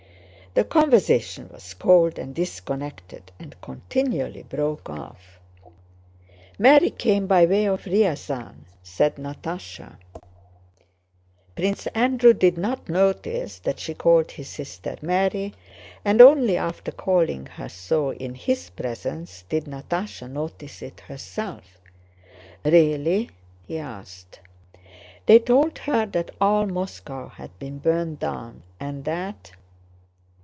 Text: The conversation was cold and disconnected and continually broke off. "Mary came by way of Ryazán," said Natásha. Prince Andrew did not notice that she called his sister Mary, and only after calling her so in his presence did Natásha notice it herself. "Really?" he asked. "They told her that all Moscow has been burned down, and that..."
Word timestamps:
The 0.53 0.65
conversation 0.65 1.47
was 1.47 1.73
cold 1.73 2.19
and 2.19 2.35
disconnected 2.35 3.31
and 3.39 3.55
continually 3.61 4.43
broke 4.43 4.89
off. 4.89 5.39
"Mary 6.59 6.89
came 6.89 7.25
by 7.25 7.45
way 7.45 7.69
of 7.69 7.83
Ryazán," 7.85 8.55
said 8.83 9.15
Natásha. 9.15 9.95
Prince 11.55 11.87
Andrew 11.95 12.33
did 12.33 12.57
not 12.57 12.89
notice 12.89 13.59
that 13.59 13.79
she 13.79 13.93
called 13.93 14.31
his 14.31 14.49
sister 14.49 14.97
Mary, 15.01 15.53
and 16.03 16.19
only 16.19 16.57
after 16.57 16.91
calling 16.91 17.45
her 17.45 17.69
so 17.69 18.11
in 18.11 18.35
his 18.35 18.71
presence 18.71 19.45
did 19.47 19.63
Natásha 19.63 20.29
notice 20.29 20.81
it 20.81 20.99
herself. 20.99 21.77
"Really?" 22.65 23.29
he 23.65 23.77
asked. 23.77 24.41
"They 25.27 25.39
told 25.39 25.77
her 25.77 26.05
that 26.07 26.31
all 26.41 26.65
Moscow 26.65 27.29
has 27.29 27.51
been 27.57 27.77
burned 27.79 28.19
down, 28.19 28.63
and 28.81 29.05
that..." 29.05 29.51